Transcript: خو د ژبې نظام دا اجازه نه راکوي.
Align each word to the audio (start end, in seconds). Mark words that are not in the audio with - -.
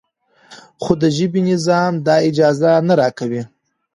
خو 0.81 0.91
د 1.01 1.03
ژبې 1.17 1.41
نظام 1.51 1.93
دا 2.07 2.15
اجازه 2.29 2.71
نه 2.87 2.93
راکوي. 3.01 3.41